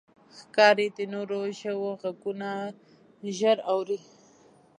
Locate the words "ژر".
3.37-3.57